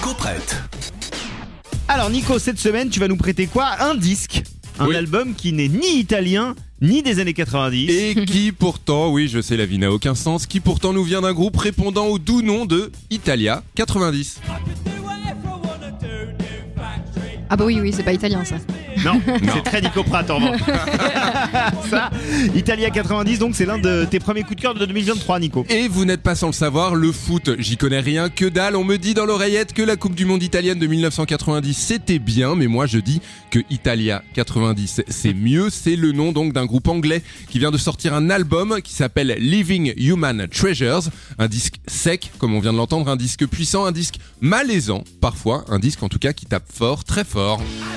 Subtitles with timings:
[0.00, 0.56] Nico prête.
[1.86, 3.66] Alors Nico, cette semaine, tu vas nous prêter quoi?
[3.80, 4.42] Un disque.
[4.78, 4.96] Un Oui.
[4.96, 7.90] album qui n'est ni italien, ni des années 90.
[7.90, 11.20] Et qui pourtant, oui je sais la vie n'a aucun sens, qui pourtant nous vient
[11.20, 14.40] d'un groupe répondant au doux nom de Italia 90.
[17.52, 18.58] Ah bah oui, oui, c'est pas italien ça.
[19.04, 19.20] Non,
[19.54, 20.60] c'est très Nico Pratt en revanche.
[21.90, 22.10] Ça,
[22.54, 25.66] Italia 90, donc c'est l'un de tes premiers coups de cœur de 2023, Nico.
[25.68, 28.76] Et vous n'êtes pas sans le savoir, le foot, j'y connais rien, que dalle.
[28.76, 32.54] On me dit dans l'oreillette que la Coupe du Monde italienne de 1990 c'était bien,
[32.54, 33.20] mais moi je dis
[33.50, 35.70] que Italia 90 c'est mieux.
[35.70, 39.34] C'est le nom donc d'un groupe anglais qui vient de sortir un album qui s'appelle
[39.40, 41.02] Living Human Treasures.
[41.38, 45.64] Un disque sec, comme on vient de l'entendre, un disque puissant, un disque malaisant parfois,
[45.68, 47.89] un disque en tout cas qui tape fort, très fort fort.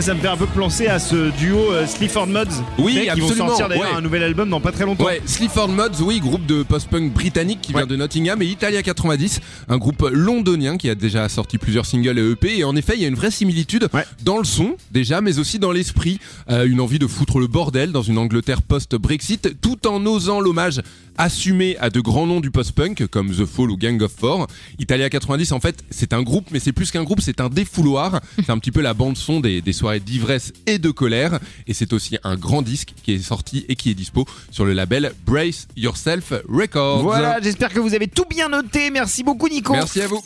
[0.00, 2.46] Ça me fait un peu penser à ce duo euh, Sleaford Mods.
[2.78, 3.96] Oui, qui vont sortir d'ailleurs ouais.
[3.96, 5.04] un nouvel album dans pas très longtemps.
[5.04, 9.40] Ouais, Sleaford Mods, oui, groupe de post-punk britannique qui vient de Nottingham et Italia 90,
[9.68, 13.02] un groupe londonien qui a déjà sorti plusieurs singles et EP et en effet il
[13.02, 14.04] y a une vraie similitude Ouais.
[14.24, 16.18] dans le son déjà mais aussi dans l'esprit,
[16.50, 20.80] Euh, une envie de foutre le bordel dans une Angleterre post-Brexit tout en osant l'hommage
[21.18, 24.46] assumé à de grands noms du post-punk comme The Fall ou Gang of Four.
[24.78, 28.20] Italia 90 en fait c'est un groupe mais c'est plus qu'un groupe, c'est un défouloir,
[28.36, 31.74] c'est un petit peu la bande son des, des soirées d'ivresse et de colère et
[31.74, 35.12] c'est aussi un grand disque qui est sorti et qui est dispo sur le label
[35.26, 37.02] Brace Yourself Records.
[37.02, 38.90] Voilà, j'espère que vous avez tout bien noté.
[38.90, 39.72] Merci beaucoup, Nico.
[39.72, 40.22] Merci à vous.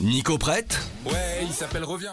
[0.00, 0.80] Nico prête?
[1.06, 2.10] Ouais, il s'appelle Reviens.